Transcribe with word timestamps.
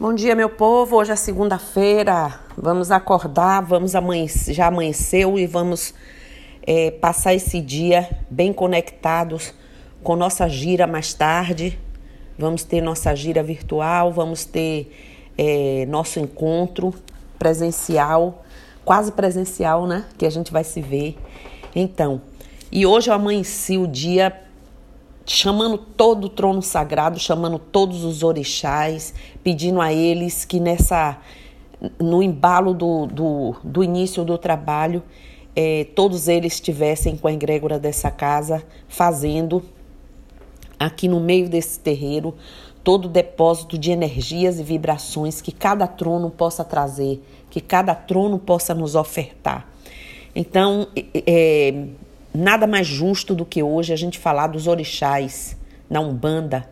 Bom 0.00 0.14
dia, 0.14 0.34
meu 0.34 0.48
povo. 0.48 0.96
Hoje 0.96 1.12
é 1.12 1.14
segunda-feira. 1.14 2.40
Vamos 2.56 2.90
acordar, 2.90 3.60
vamos 3.60 3.94
amanhecer, 3.94 4.54
já 4.54 4.68
amanheceu 4.68 5.38
e 5.38 5.46
vamos 5.46 5.92
é, 6.66 6.90
passar 6.90 7.34
esse 7.34 7.60
dia 7.60 8.08
bem 8.30 8.50
conectados 8.50 9.52
com 10.02 10.16
nossa 10.16 10.48
gira 10.48 10.86
mais 10.86 11.12
tarde. 11.12 11.78
Vamos 12.38 12.64
ter 12.64 12.80
nossa 12.80 13.14
gira 13.14 13.42
virtual, 13.42 14.10
vamos 14.10 14.46
ter 14.46 14.90
é, 15.36 15.84
nosso 15.84 16.18
encontro 16.18 16.94
presencial, 17.38 18.42
quase 18.82 19.12
presencial, 19.12 19.86
né? 19.86 20.06
Que 20.16 20.24
a 20.24 20.30
gente 20.30 20.50
vai 20.50 20.64
se 20.64 20.80
ver. 20.80 21.18
Então, 21.76 22.22
e 22.72 22.86
hoje 22.86 23.10
eu 23.10 23.14
amanheci 23.14 23.76
o 23.76 23.86
dia 23.86 24.34
chamando 25.26 25.78
todo 25.78 26.24
o 26.24 26.28
trono 26.28 26.62
sagrado, 26.62 27.18
chamando 27.18 27.58
todos 27.58 28.04
os 28.04 28.22
orixás, 28.22 29.14
pedindo 29.42 29.80
a 29.80 29.92
eles 29.92 30.44
que 30.44 30.58
nessa 30.58 31.18
no 31.98 32.22
embalo 32.22 32.74
do, 32.74 33.06
do, 33.06 33.56
do 33.64 33.82
início 33.82 34.22
do 34.24 34.36
trabalho, 34.36 35.02
eh, 35.56 35.86
todos 35.94 36.28
eles 36.28 36.54
estivessem 36.54 37.16
com 37.16 37.26
a 37.26 37.32
egrégora 37.32 37.78
dessa 37.78 38.10
casa, 38.10 38.62
fazendo 38.86 39.62
aqui 40.78 41.08
no 41.08 41.20
meio 41.20 41.48
desse 41.48 41.80
terreiro 41.80 42.34
todo 42.82 43.06
o 43.06 43.08
depósito 43.08 43.76
de 43.78 43.90
energias 43.90 44.58
e 44.58 44.62
vibrações 44.62 45.40
que 45.40 45.52
cada 45.52 45.86
trono 45.86 46.30
possa 46.30 46.64
trazer, 46.64 47.22
que 47.50 47.60
cada 47.60 47.94
trono 47.94 48.38
possa 48.38 48.74
nos 48.74 48.94
ofertar. 48.94 49.68
Então, 50.34 50.88
é, 51.26 51.86
nada 52.34 52.66
mais 52.66 52.86
justo 52.86 53.34
do 53.34 53.44
que 53.44 53.62
hoje 53.62 53.92
a 53.92 53.96
gente 53.96 54.18
falar 54.18 54.46
dos 54.46 54.66
orixás 54.66 55.56
na 55.88 56.00
Umbanda, 56.00 56.68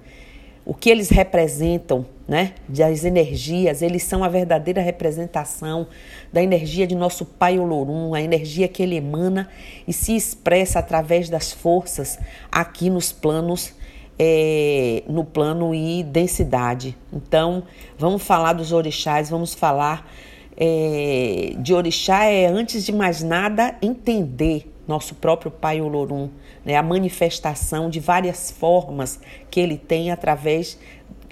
o 0.64 0.74
que 0.74 0.90
eles 0.90 1.08
representam, 1.08 2.04
né? 2.28 2.52
Das 2.68 3.02
energias, 3.02 3.80
eles 3.80 4.02
são 4.02 4.22
a 4.22 4.28
verdadeira 4.28 4.82
representação 4.82 5.86
da 6.30 6.42
energia 6.42 6.87
de 6.87 6.95
nosso 6.95 7.24
Pai 7.24 7.59
Olorum, 7.59 8.12
a 8.12 8.20
energia 8.20 8.68
que 8.68 8.82
ele 8.82 8.96
emana 8.96 9.48
e 9.87 9.95
se 9.95 10.15
expressa 10.15 10.78
através 10.78 11.30
das 11.30 11.52
forças 11.52 12.18
aqui 12.52 12.90
nos 12.90 13.10
planos, 13.10 13.72
é, 14.18 15.02
no 15.09 15.24
plano 15.24 15.74
e 15.74 16.02
densidade. 16.02 16.95
Então, 17.10 17.62
vamos 17.96 18.22
falar 18.22 18.52
dos 18.52 18.70
orixás, 18.70 19.30
vamos 19.30 19.54
falar 19.54 20.06
é, 20.54 21.54
de 21.59 21.72
orixá 21.72 22.26
é, 22.26 22.45
antes 22.45 22.84
de 22.84 22.93
mais 22.93 23.22
nada, 23.22 23.74
entender 23.80 24.70
nosso 24.88 25.14
próprio 25.14 25.50
Pai 25.50 25.80
Olorum, 25.80 26.30
né? 26.64 26.74
a 26.74 26.82
manifestação 26.82 27.90
de 27.90 28.00
várias 28.00 28.50
formas 28.50 29.20
que 29.50 29.60
ele 29.60 29.76
tem 29.76 30.10
através 30.10 30.78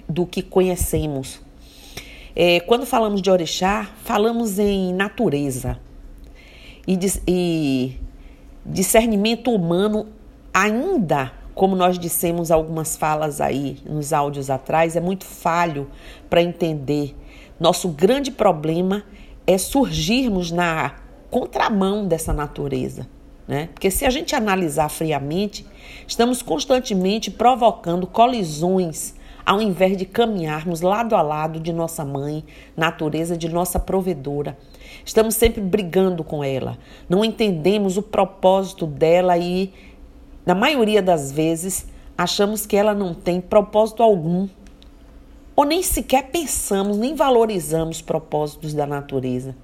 do 0.07 0.25
que 0.25 0.41
conhecemos. 0.41 1.41
É, 2.35 2.59
quando 2.61 2.85
falamos 2.85 3.21
de 3.21 3.31
orixá, 3.31 3.89
falamos 4.03 4.59
em 4.59 4.93
natureza 4.93 5.79
e, 6.87 6.97
e 7.27 7.99
discernimento 8.63 9.51
humano 9.51 10.07
ainda 10.53 11.33
como 11.57 11.75
nós 11.75 11.97
dissemos 11.97 12.51
algumas 12.51 12.95
falas 12.95 13.41
aí 13.41 13.79
nos 13.83 14.13
áudios 14.13 14.47
atrás, 14.51 14.95
é 14.95 15.01
muito 15.01 15.25
falho 15.25 15.89
para 16.29 16.39
entender. 16.39 17.15
Nosso 17.59 17.89
grande 17.89 18.29
problema 18.29 19.03
é 19.47 19.57
surgirmos 19.57 20.51
na 20.51 20.93
contramão 21.31 22.07
dessa 22.07 22.31
natureza. 22.31 23.09
Né? 23.47 23.69
Porque 23.73 23.89
se 23.89 24.05
a 24.05 24.09
gente 24.09 24.35
analisar 24.35 24.89
friamente, 24.89 25.65
estamos 26.05 26.41
constantemente 26.41 27.31
provocando 27.31 28.05
colisões 28.05 29.15
ao 29.47 29.61
invés 29.61 29.95
de 29.95 30.05
caminharmos 30.05 30.81
lado 30.81 31.15
a 31.15 31.21
lado 31.21 31.57
de 31.61 31.71
nossa 31.71 32.03
mãe, 32.03 32.43
natureza, 32.75 33.37
de 33.37 33.47
nossa 33.47 33.79
provedora. 33.79 34.57
Estamos 35.05 35.35
sempre 35.35 35.61
brigando 35.61 36.21
com 36.21 36.43
ela, 36.43 36.77
não 37.07 37.23
entendemos 37.23 37.95
o 37.95 38.01
propósito 38.01 38.85
dela 38.85 39.37
e, 39.37 39.73
na 40.45 40.53
maioria 40.53 41.01
das 41.01 41.31
vezes, 41.31 41.87
achamos 42.17 42.65
que 42.65 42.75
ela 42.75 42.93
não 42.93 43.13
tem 43.13 43.39
propósito 43.39 44.03
algum. 44.03 44.49
Ou 45.55 45.63
nem 45.63 45.81
sequer 45.81 46.29
pensamos, 46.29 46.97
nem 46.97 47.15
valorizamos 47.15 48.01
propósitos 48.01 48.73
da 48.73 48.85
natureza. 48.85 49.55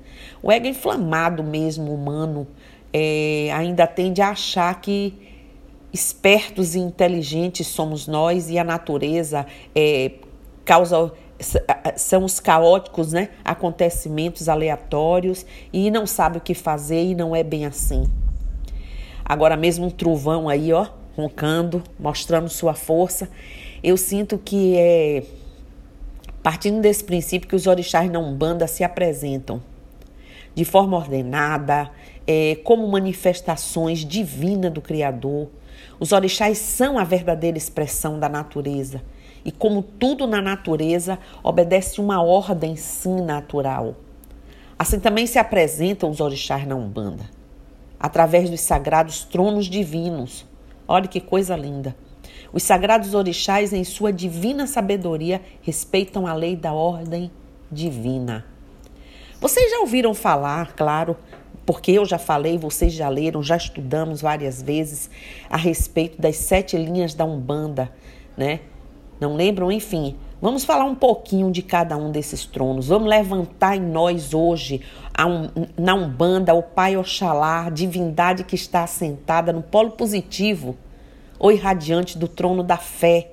O 0.41 0.49
ego 0.49 0.65
inflamado 0.65 1.43
mesmo, 1.43 1.93
humano, 1.93 2.47
é, 2.93 3.49
ainda 3.53 3.87
tende 3.87 4.21
a 4.21 4.29
achar 4.29 4.79
que 4.79 5.13
espertos 5.91 6.75
e 6.75 6.79
inteligentes 6.79 7.67
somos 7.67 8.07
nós 8.07 8.49
e 8.49 8.57
a 8.57 8.63
natureza 8.63 9.45
é, 9.75 10.11
causa 10.63 11.11
são 11.97 12.23
os 12.23 12.39
caóticos, 12.39 13.11
né? 13.11 13.29
Acontecimentos 13.43 14.47
aleatórios 14.47 15.45
e 15.73 15.91
não 15.91 16.07
sabe 16.07 16.37
o 16.37 16.41
que 16.41 16.53
fazer 16.53 17.03
e 17.03 17.15
não 17.15 17.35
é 17.35 17.43
bem 17.43 17.65
assim. 17.65 18.05
Agora 19.25 19.57
mesmo 19.57 19.87
um 19.87 19.89
trovão 19.89 20.47
aí, 20.47 20.71
ó, 20.71 20.87
roncando, 21.17 21.83
mostrando 21.99 22.49
sua 22.49 22.73
força. 22.73 23.29
Eu 23.83 23.97
sinto 23.97 24.37
que 24.37 24.77
é 24.77 25.23
partindo 26.41 26.81
desse 26.81 27.03
princípio 27.03 27.47
que 27.47 27.55
os 27.55 27.67
orixás 27.67 28.09
na 28.11 28.19
Umbanda 28.19 28.67
se 28.67 28.83
apresentam 28.83 29.61
de 30.53 30.63
forma 30.63 30.97
ordenada, 30.97 31.89
é, 32.27 32.57
como 32.63 32.87
manifestações 32.87 33.99
divinas 33.99 34.71
do 34.71 34.81
Criador. 34.81 35.49
Os 35.99 36.11
orixás 36.11 36.57
são 36.57 36.97
a 36.97 37.03
verdadeira 37.03 37.57
expressão 37.57 38.19
da 38.19 38.29
natureza. 38.29 39.01
E 39.45 39.51
como 39.51 39.83
tudo 39.83 40.25
na 40.25 40.41
natureza, 40.41 41.19
obedece 41.43 41.99
uma 41.99 42.21
ordem 42.21 42.75
sim 42.75 43.21
natural. 43.21 43.95
Assim 44.79 44.99
também 44.99 45.27
se 45.27 45.37
apresentam 45.37 46.09
os 46.09 46.19
orixás 46.19 46.65
na 46.65 46.75
Umbanda, 46.75 47.29
através 47.99 48.49
dos 48.49 48.61
sagrados 48.61 49.23
tronos 49.23 49.65
divinos. 49.65 50.45
Olha 50.87 51.07
que 51.07 51.19
coisa 51.19 51.55
linda. 51.55 51.95
Os 52.51 52.63
sagrados 52.63 53.13
orixás, 53.13 53.73
em 53.73 53.83
sua 53.83 54.13
divina 54.13 54.67
sabedoria, 54.67 55.41
respeitam 55.61 56.27
a 56.27 56.33
lei 56.33 56.55
da 56.55 56.71
ordem 56.71 57.31
divina. 57.71 58.45
Vocês 59.41 59.71
já 59.71 59.79
ouviram 59.79 60.13
falar, 60.13 60.73
claro, 60.73 61.17
porque 61.65 61.91
eu 61.91 62.05
já 62.05 62.17
falei, 62.17 62.57
vocês 62.57 62.93
já 62.93 63.07
leram, 63.07 63.41
já 63.41 63.55
estudamos 63.55 64.21
várias 64.21 64.61
vezes 64.61 65.09
a 65.49 65.57
respeito 65.57 66.21
das 66.21 66.37
sete 66.37 66.77
linhas 66.77 67.13
da 67.13 67.25
Umbanda, 67.25 67.91
né? 68.35 68.59
Não 69.19 69.35
lembram? 69.35 69.71
Enfim, 69.71 70.17
vamos 70.41 70.65
falar 70.65 70.83
um 70.83 70.95
pouquinho 70.95 71.49
de 71.51 71.61
cada 71.61 71.95
um 71.95 72.11
desses 72.11 72.45
tronos. 72.45 72.87
Vamos 72.87 73.07
levantar 73.07 73.77
em 73.77 73.81
nós 73.81 74.33
hoje, 74.33 74.81
um, 75.17 75.65
na 75.81 75.93
Umbanda, 75.93 76.53
o 76.53 76.61
Pai 76.61 76.97
Oxalá, 76.97 77.69
divindade 77.69 78.43
que 78.43 78.55
está 78.55 78.83
assentada 78.83 79.53
no 79.53 79.61
polo 79.61 79.91
positivo 79.91 80.75
ou 81.39 81.51
irradiante 81.51 82.17
do 82.17 82.27
trono 82.27 82.63
da 82.63 82.77
fé, 82.77 83.31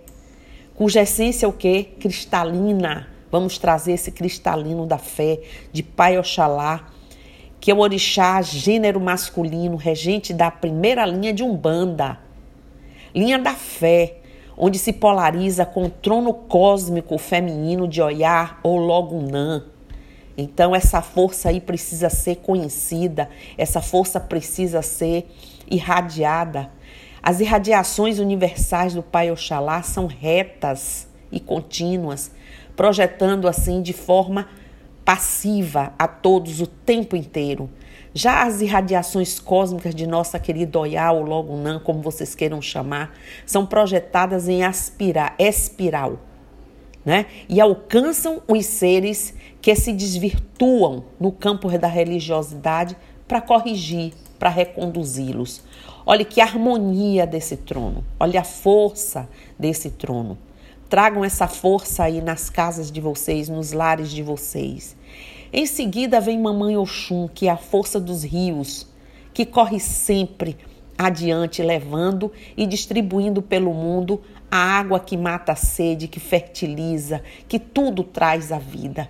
cuja 0.75 1.03
essência 1.03 1.47
é 1.47 1.49
o 1.49 1.53
quê? 1.53 1.89
Cristalina. 1.99 3.09
Vamos 3.31 3.59
trazer 3.59 3.93
esse 3.93 4.11
cristalino 4.11 4.87
da 4.87 4.99
fé 4.99 5.41
de 5.73 5.83
Pai 5.83 6.19
Oxalá 6.19 6.89
que 7.61 7.71
é 7.71 7.75
o 7.75 7.79
orixá 7.79 8.41
gênero 8.41 8.99
masculino, 8.99 9.77
regente 9.77 10.33
da 10.33 10.51
primeira 10.51 11.05
linha 11.05 11.33
de 11.33 11.43
Umbanda, 11.43 12.19
linha 13.15 13.39
da 13.39 13.55
fé, 13.55 14.17
onde 14.57 14.79
se 14.79 14.93
polariza 14.93 15.67
com 15.67 15.85
o 15.85 15.91
trono 15.91 16.33
cósmico 16.33 17.19
feminino 17.19 17.87
de 17.87 18.01
Oyá 18.01 18.59
ou 18.63 18.79
Logunã. 18.79 19.65
Então 20.37 20.75
essa 20.75 21.03
força 21.03 21.51
aí 21.51 21.61
precisa 21.61 22.09
ser 22.09 22.37
conhecida, 22.37 23.29
essa 23.59 23.83
força 23.83 24.19
precisa 24.19 24.81
ser 24.81 25.31
irradiada. 25.71 26.71
As 27.23 27.41
irradiações 27.41 28.19
universais 28.19 28.95
do 28.95 29.03
Pai 29.03 29.31
Oxalá 29.31 29.83
são 29.83 30.07
retas 30.07 31.07
e 31.31 31.39
contínuas, 31.39 32.31
projetando 32.75 33.47
assim 33.47 33.83
de 33.83 33.93
forma 33.93 34.49
passiva 35.11 35.93
a 35.99 36.07
todos 36.07 36.61
o 36.61 36.69
tempo 36.69 37.17
inteiro. 37.17 37.69
Já 38.15 38.45
as 38.45 38.61
irradiações 38.61 39.41
cósmicas 39.41 39.93
de 39.93 40.07
nossa 40.07 40.39
querida 40.39 40.79
Oyá 40.79 41.11
ou 41.11 41.25
Logunã, 41.25 41.81
como 41.81 42.01
vocês 42.01 42.33
queiram 42.33 42.63
chamar, 42.63 43.13
são 43.45 43.67
projetadas 43.67 44.49
em 44.49 44.63
aspirar, 44.63 45.35
espiral, 45.37 46.21
né? 47.05 47.27
E 47.49 47.61
alcançam 47.61 48.41
os 48.47 48.65
seres 48.67 49.35
que 49.61 49.75
se 49.75 49.93
desvirtuam 49.93 51.03
no 51.19 51.33
campo 51.33 51.69
da 51.77 51.89
religiosidade 51.89 52.97
para 53.27 53.41
corrigir, 53.41 54.13
para 54.39 54.49
reconduzi-los. 54.49 55.61
Olha 56.07 56.25
que 56.25 56.41
harmonia 56.41 57.27
desse 57.27 57.57
trono, 57.57 58.05
olha 58.21 58.43
a 58.43 58.45
força 58.45 59.29
desse 59.59 59.91
trono. 59.91 60.39
Tragam 60.89 61.25
essa 61.25 61.49
força 61.49 62.05
aí 62.05 62.21
nas 62.21 62.49
casas 62.49 62.93
de 62.93 63.01
vocês, 63.01 63.49
nos 63.49 63.73
lares 63.73 64.09
de 64.09 64.23
vocês. 64.23 65.00
Em 65.53 65.67
seguida 65.67 66.21
vem 66.21 66.39
Mamãe 66.39 66.77
Oxum, 66.77 67.27
que 67.27 67.49
é 67.49 67.51
a 67.51 67.57
força 67.57 67.99
dos 67.99 68.23
rios, 68.23 68.87
que 69.35 69.45
corre 69.45 69.81
sempre 69.81 70.57
adiante, 70.97 71.61
levando 71.61 72.31
e 72.57 72.65
distribuindo 72.65 73.43
pelo 73.43 73.75
mundo 73.75 74.21
a 74.49 74.57
água 74.57 75.01
que 75.01 75.17
mata 75.17 75.51
a 75.51 75.57
sede, 75.57 76.07
que 76.07 76.21
fertiliza, 76.21 77.21
que 77.49 77.59
tudo 77.59 78.05
traz 78.05 78.53
a 78.53 78.61
vida. 78.61 79.09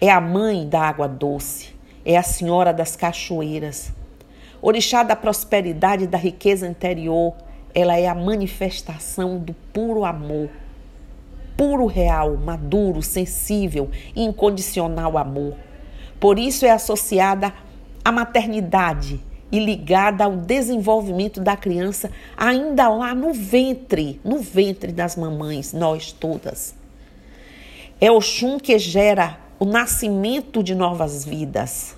É 0.00 0.10
a 0.10 0.20
mãe 0.20 0.68
da 0.68 0.80
água 0.80 1.06
doce, 1.06 1.72
é 2.04 2.16
a 2.16 2.22
senhora 2.22 2.72
das 2.72 2.96
cachoeiras. 2.96 3.92
Orixá 4.60 5.04
da 5.04 5.14
prosperidade 5.14 6.02
e 6.02 6.08
da 6.08 6.18
riqueza 6.18 6.66
interior, 6.66 7.32
ela 7.72 7.96
é 7.96 8.08
a 8.08 8.14
manifestação 8.14 9.38
do 9.38 9.54
puro 9.72 10.04
amor, 10.04 10.50
puro 11.56 11.86
real, 11.86 12.36
maduro, 12.36 13.02
sensível 13.02 13.88
e 14.16 14.24
incondicional 14.24 15.16
amor. 15.16 15.65
Por 16.18 16.38
isso 16.38 16.64
é 16.64 16.70
associada 16.70 17.52
à 18.04 18.10
maternidade 18.10 19.20
e 19.50 19.58
ligada 19.58 20.24
ao 20.24 20.36
desenvolvimento 20.36 21.40
da 21.40 21.56
criança 21.56 22.10
ainda 22.36 22.88
lá 22.88 23.14
no 23.14 23.32
ventre, 23.32 24.20
no 24.24 24.38
ventre 24.38 24.92
das 24.92 25.16
mamães, 25.16 25.72
nós 25.72 26.12
todas. 26.12 26.74
É 28.00 28.10
o 28.10 28.20
chum 28.20 28.58
que 28.58 28.78
gera 28.78 29.38
o 29.58 29.64
nascimento 29.64 30.62
de 30.62 30.74
novas 30.74 31.24
vidas 31.24 31.96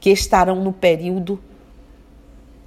que 0.00 0.10
estarão 0.10 0.56
no 0.56 0.72
período 0.72 1.40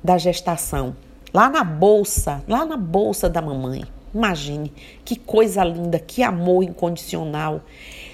da 0.02 0.18
gestação, 0.18 0.96
lá 1.34 1.50
na 1.50 1.64
bolsa, 1.64 2.44
lá 2.48 2.66
na 2.66 2.78
bolsa 2.78 3.30
da 3.30 3.42
mamãe. 3.42 3.84
Imagine 4.14 4.72
que 5.04 5.18
coisa 5.18 5.62
linda, 5.66 6.00
que 6.00 6.24
amor 6.24 6.64
incondicional. 6.64 7.62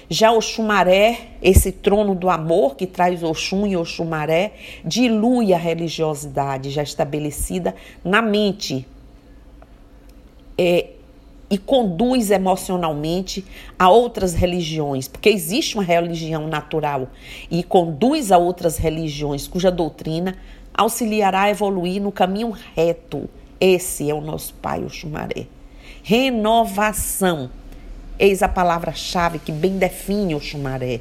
Já 0.08 0.32
Oxumaré, 0.32 1.28
esse 1.40 1.72
trono 1.72 2.14
do 2.14 2.28
amor 2.28 2.76
que 2.76 2.86
traz 2.86 3.22
Oxum 3.22 3.66
e 3.66 3.76
Oxumaré, 3.76 4.52
dilui 4.84 5.52
a 5.54 5.58
religiosidade 5.58 6.70
já 6.70 6.82
estabelecida 6.82 7.74
na 8.04 8.20
mente 8.20 8.86
é, 10.58 10.90
e 11.50 11.58
conduz 11.58 12.30
emocionalmente 12.30 13.44
a 13.78 13.88
outras 13.88 14.34
religiões, 14.34 15.08
porque 15.08 15.28
existe 15.28 15.74
uma 15.74 15.84
religião 15.84 16.46
natural 16.46 17.08
e 17.50 17.62
conduz 17.62 18.32
a 18.32 18.38
outras 18.38 18.76
religiões 18.76 19.48
cuja 19.48 19.70
doutrina 19.70 20.36
auxiliará 20.74 21.42
a 21.42 21.50
evoluir 21.50 22.00
no 22.00 22.12
caminho 22.12 22.54
reto. 22.74 23.28
Esse 23.60 24.10
é 24.10 24.14
o 24.14 24.20
nosso 24.20 24.54
Pai 24.54 24.84
Oxumaré 24.84 25.46
renovação. 26.02 27.50
Eis 28.18 28.42
a 28.42 28.48
palavra-chave 28.48 29.38
que 29.38 29.50
bem 29.50 29.78
define 29.78 30.34
o 30.34 30.40
chumaré, 30.40 31.00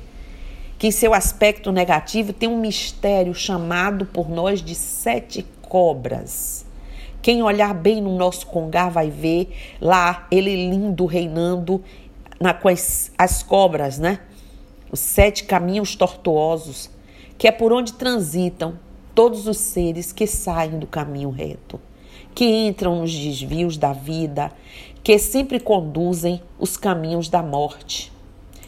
que 0.79 0.87
em 0.87 0.91
seu 0.91 1.13
aspecto 1.13 1.71
negativo 1.71 2.33
tem 2.33 2.49
um 2.49 2.59
mistério 2.59 3.33
chamado 3.33 4.05
por 4.05 4.29
nós 4.29 4.61
de 4.61 4.73
sete 4.73 5.45
cobras. 5.61 6.65
Quem 7.21 7.43
olhar 7.43 7.73
bem 7.73 8.01
no 8.01 8.17
nosso 8.17 8.47
congá 8.47 8.89
vai 8.89 9.09
ver 9.09 9.55
lá 9.79 10.27
ele 10.31 10.55
lindo 10.69 11.05
reinando 11.05 11.83
na, 12.39 12.53
com 12.53 12.67
as, 12.67 13.11
as 13.17 13.43
cobras, 13.43 13.99
né? 13.99 14.19
Os 14.91 14.99
sete 14.99 15.43
caminhos 15.43 15.95
tortuosos, 15.95 16.89
que 17.37 17.47
é 17.47 17.51
por 17.51 17.71
onde 17.71 17.93
transitam 17.93 18.79
todos 19.13 19.47
os 19.47 19.57
seres 19.57 20.11
que 20.11 20.25
saem 20.25 20.79
do 20.79 20.87
caminho 20.87 21.29
reto, 21.29 21.79
que 22.33 22.45
entram 22.45 23.01
nos 23.01 23.13
desvios 23.13 23.77
da 23.77 23.93
vida, 23.93 24.51
que 25.03 25.17
sempre 25.17 25.59
conduzem 25.59 26.41
os 26.59 26.77
caminhos 26.77 27.27
da 27.27 27.41
morte. 27.41 28.11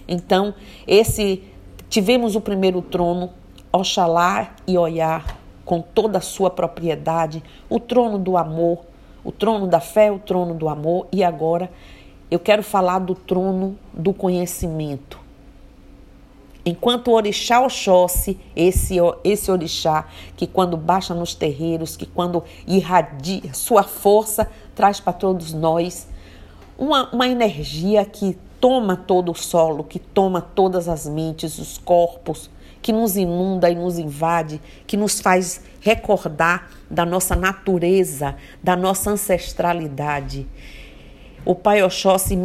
Então, 0.08 0.54
esse 0.88 1.44
tivemos 1.90 2.36
o 2.36 2.42
primeiro 2.42 2.82
trono, 2.82 3.30
Oxalá 3.72 4.56
e 4.68 4.78
Oiá, 4.78 5.24
com 5.64 5.82
toda 5.82 6.18
a 6.18 6.22
sua 6.22 6.50
propriedade, 6.50 7.44
o 7.70 7.80
trono 7.80 8.18
do 8.18 8.36
amor, 8.36 8.80
o 9.24 9.32
trono 9.32 9.68
da 9.68 9.80
fé, 9.80 10.12
o 10.12 10.20
trono 10.20 10.54
do 10.54 10.68
amor, 10.68 11.08
e 11.12 11.24
agora 11.24 11.72
eu 12.30 12.40
quero 12.40 12.64
falar 12.64 13.00
do 13.00 13.16
trono 13.16 13.78
do 13.94 14.14
conhecimento. 14.14 15.20
Enquanto 16.66 17.10
o 17.10 17.14
orixá 17.14 17.62
Oxóssi, 17.62 18.40
esse, 18.56 18.96
esse 19.24 19.52
orixá 19.52 20.08
que 20.36 20.48
quando 20.48 20.78
baixa 20.78 21.14
nos 21.14 21.36
terreiros, 21.36 21.98
que 21.98 22.06
quando 22.06 22.44
irradia 22.66 23.54
sua 23.54 23.84
força, 23.84 24.50
traz 24.74 25.00
para 25.00 25.14
todos 25.14 25.54
nós 25.54 26.08
uma, 26.78 27.10
uma 27.12 27.28
energia 27.28 28.04
que 28.06 28.38
toma 28.60 28.96
todo 28.96 29.32
o 29.32 29.36
solo, 29.36 29.84
que 29.84 30.00
toma 30.00 30.42
todas 30.42 30.88
as 30.88 31.08
mentes, 31.08 31.60
os 31.60 31.78
corpos, 31.78 32.50
que 32.82 32.92
nos 32.92 33.16
inunda 33.16 33.70
e 33.70 33.76
nos 33.76 33.98
invade, 33.98 34.62
que 34.88 34.98
nos 34.98 35.20
faz 35.20 35.62
recordar 35.80 36.70
da 36.90 37.06
nossa 37.06 37.36
natureza, 37.36 38.36
da 38.62 38.76
nossa 38.76 39.12
ancestralidade. 39.12 40.48
O 41.46 41.56
Pai 41.56 41.84
Oxóssi 41.84 42.38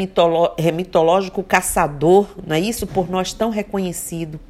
é 0.57 0.73
mitológico 0.73 1.43
caçador, 1.43 2.27
não 2.45 2.57
é 2.57 2.61
isso? 2.61 2.87
Por 2.87 3.09
nós 3.09 3.33
tão 3.33 3.51
reconhecido. 3.51 4.41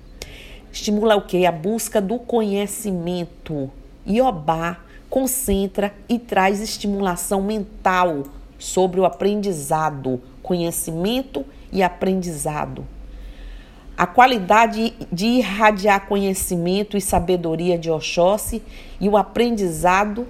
Estimula 0.73 1.17
o 1.17 1.23
quê? 1.23 1.45
A 1.45 1.53
busca 1.53 2.01
do 2.01 2.19
conhecimento. 2.19 3.71
Iobá 4.07 4.79
concentra 5.11 5.93
e 6.09 6.19
traz 6.19 6.63
estimulação 6.63 7.43
mental 7.43 8.25
sobre 8.58 9.00
o 9.00 9.05
aprendizado, 9.05 10.20
conhecimento 10.43 11.44
e 11.72 11.82
aprendizado. 11.82 12.84
A 13.96 14.06
qualidade 14.06 14.94
de 15.10 15.26
irradiar 15.26 16.06
conhecimento 16.06 16.96
e 16.96 17.00
sabedoria 17.00 17.78
de 17.78 17.90
Oxóssi 17.90 18.62
e 19.00 19.08
o 19.08 19.16
aprendizado 19.16 20.26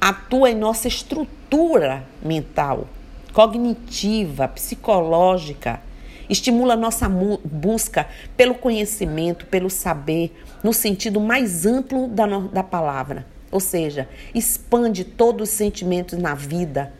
atua 0.00 0.50
em 0.50 0.54
nossa 0.54 0.88
estrutura 0.88 2.04
mental, 2.22 2.86
cognitiva, 3.32 4.48
psicológica, 4.48 5.80
estimula 6.28 6.76
nossa 6.76 7.08
busca 7.08 8.08
pelo 8.36 8.54
conhecimento, 8.54 9.46
pelo 9.46 9.70
saber, 9.70 10.34
no 10.62 10.72
sentido 10.72 11.20
mais 11.20 11.64
amplo 11.64 12.08
da, 12.08 12.26
da 12.26 12.62
palavra. 12.62 13.26
Ou 13.50 13.60
seja, 13.60 14.08
expande 14.34 15.04
todos 15.04 15.50
os 15.50 15.54
sentimentos 15.54 16.18
na 16.18 16.34
vida, 16.34 16.92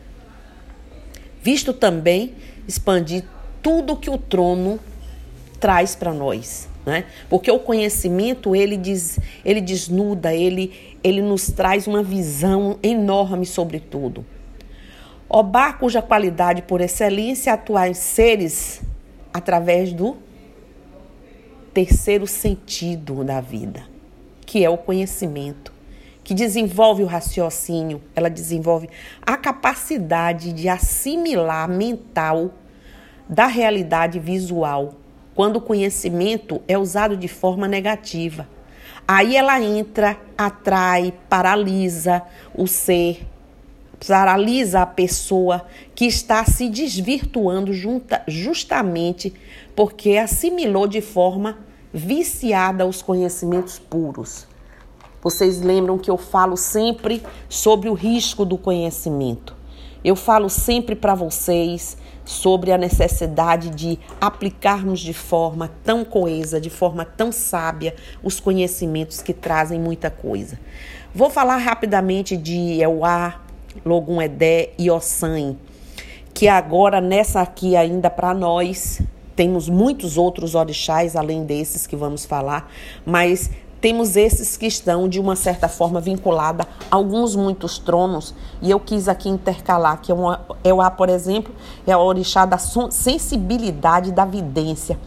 visto 1.45 1.73
também 1.73 2.33
expandir 2.67 3.23
tudo 3.61 3.95
que 3.95 4.09
o 4.09 4.17
trono 4.17 4.79
traz 5.59 5.95
para 5.95 6.11
nós, 6.11 6.67
né? 6.83 7.05
Porque 7.29 7.51
o 7.51 7.59
conhecimento 7.59 8.55
ele 8.55 8.75
diz, 8.75 9.19
ele 9.45 9.61
desnuda, 9.61 10.33
ele 10.33 10.97
ele 11.03 11.21
nos 11.21 11.51
traz 11.51 11.85
uma 11.85 12.01
visão 12.01 12.79
enorme 12.81 13.45
sobre 13.45 13.79
tudo. 13.79 14.25
Obá, 15.29 15.71
cuja 15.71 16.01
qualidade 16.01 16.63
por 16.63 16.81
excelência 16.81 17.53
atuar 17.53 17.89
em 17.89 17.93
seres 17.93 18.81
através 19.31 19.93
do 19.93 20.17
terceiro 21.75 22.25
sentido 22.25 23.23
da 23.23 23.39
vida, 23.39 23.83
que 24.47 24.65
é 24.65 24.69
o 24.69 24.79
conhecimento 24.79 25.74
que 26.25 26.33
desenvolve 26.33 27.03
o 27.03 27.05
raciocínio, 27.05 28.01
ela 28.15 28.31
desenvolve 28.31 28.89
a 29.21 29.37
capacidade 29.37 30.51
de 30.51 30.67
assimilar 30.67 31.69
mental 31.69 32.51
da 33.29 33.45
realidade 33.45 34.19
visual, 34.19 34.95
quando 35.35 35.57
o 35.57 35.61
conhecimento 35.61 36.61
é 36.67 36.75
usado 36.75 37.15
de 37.15 37.27
forma 37.27 37.67
negativa. 37.67 38.49
Aí 39.07 39.35
ela 39.35 39.61
entra, 39.61 40.17
atrai, 40.35 41.13
paralisa 41.29 42.23
o 42.55 42.65
ser, 42.65 43.27
paralisa 44.07 44.81
a 44.81 44.85
pessoa 44.87 45.67
que 45.93 46.05
está 46.05 46.43
se 46.43 46.67
desvirtuando 46.69 47.71
junta, 47.71 48.23
justamente 48.27 49.31
porque 49.75 50.17
assimilou 50.17 50.87
de 50.87 51.01
forma 51.01 51.59
viciada 51.93 52.83
os 52.83 53.03
conhecimentos 53.03 53.77
puros. 53.77 54.47
Vocês 55.25 55.59
lembram 55.59 55.97
que 55.97 56.11
eu 56.11 56.17
falo 56.17 56.55
sempre 56.55 57.23
sobre 57.49 57.89
o 57.89 57.93
risco 57.93 58.45
do 58.45 58.59
conhecimento. 58.59 59.55
Eu 60.03 60.15
falo 60.15 60.51
sempre 60.51 60.95
para 60.95 61.15
vocês 61.15 61.97
sobre 62.23 62.71
a 62.71 62.77
necessidade 62.77 63.71
de 63.71 63.97
aplicarmos 64.21 64.99
de 64.99 65.13
forma 65.13 65.71
tão 65.83 66.05
coesa, 66.05 66.61
de 66.61 66.69
forma 66.69 67.03
tão 67.03 67.31
sábia, 67.31 67.95
os 68.21 68.39
conhecimentos 68.39 69.23
que 69.23 69.33
trazem 69.33 69.79
muita 69.79 70.11
coisa. 70.11 70.59
Vou 71.11 71.31
falar 71.31 71.57
rapidamente 71.57 72.37
de 72.37 72.79
Euá, 72.79 73.41
Logum 73.83 74.21
Edé 74.21 74.73
e 74.77 74.91
Ossan, 74.91 75.55
que 76.35 76.47
agora 76.47 77.01
nessa 77.01 77.41
aqui 77.41 77.75
ainda 77.75 78.11
para 78.11 78.31
nós 78.31 79.01
temos 79.35 79.67
muitos 79.67 80.17
outros 80.17 80.55
orixás 80.55 81.15
além 81.15 81.43
desses 81.43 81.85
que 81.85 81.95
vamos 81.95 82.25
falar, 82.25 82.71
mas 83.05 83.49
temos 83.81 84.15
esses 84.15 84.57
que 84.57 84.65
estão, 84.65 85.07
de 85.07 85.19
uma 85.19 85.35
certa 85.35 85.67
forma, 85.67 85.99
vinculada 85.99 86.67
a 86.89 86.95
alguns 86.95 87.35
muitos 87.35 87.77
tronos, 87.77 88.33
e 88.61 88.71
eu 88.71 88.79
quis 88.79 89.07
aqui 89.07 89.29
intercalar, 89.29 90.01
que 90.01 90.11
é, 90.11 90.15
uma, 90.15 90.41
é 90.63 90.73
o 90.73 90.81
A, 90.81 90.89
por 90.89 91.09
exemplo, 91.09 91.53
é 91.85 91.91
a 91.91 91.99
orixá 91.99 92.45
da 92.45 92.57
sensibilidade 92.57 94.11
da 94.11 94.25
vidência. 94.25 94.99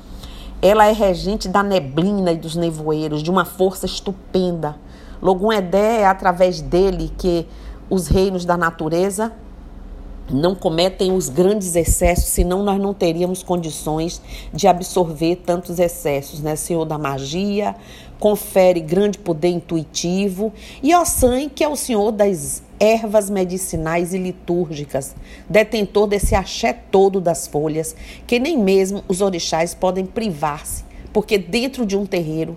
Ela 0.60 0.86
é 0.86 0.92
regente 0.92 1.48
da 1.48 1.62
neblina 1.62 2.32
e 2.32 2.36
dos 2.36 2.56
nevoeiros, 2.56 3.22
de 3.22 3.30
uma 3.30 3.44
força 3.44 3.86
estupenda. 3.86 4.76
Logum 5.20 5.50
é 5.52 6.06
através 6.06 6.60
dele 6.60 7.12
que 7.16 7.46
os 7.90 8.06
reinos 8.06 8.44
da 8.44 8.56
natureza 8.56 9.32
não 10.30 10.54
cometem 10.54 11.12
os 11.12 11.28
grandes 11.28 11.74
excessos, 11.74 12.26
senão 12.26 12.62
nós 12.62 12.80
não 12.80 12.92
teríamos 12.92 13.42
condições 13.42 14.20
de 14.52 14.66
absorver 14.66 15.36
tantos 15.36 15.78
excessos, 15.78 16.40
né? 16.40 16.56
Senhor 16.56 16.84
da 16.84 16.98
magia, 16.98 17.74
confere 18.18 18.80
grande 18.80 19.18
poder 19.18 19.48
intuitivo, 19.48 20.52
e 20.82 20.94
Ossan, 20.94 21.48
que 21.48 21.64
é 21.64 21.68
o 21.68 21.76
Senhor 21.76 22.10
das 22.10 22.62
ervas 22.80 23.28
medicinais 23.30 24.12
e 24.14 24.18
litúrgicas, 24.18 25.14
detentor 25.48 26.06
desse 26.06 26.34
axé 26.34 26.72
todo 26.72 27.20
das 27.20 27.46
folhas, 27.46 27.94
que 28.26 28.38
nem 28.38 28.58
mesmo 28.58 29.02
os 29.08 29.20
orixás 29.20 29.74
podem 29.74 30.04
privar-se, 30.04 30.84
porque 31.12 31.38
dentro 31.38 31.84
de 31.84 31.96
um 31.96 32.06
terreiro 32.06 32.56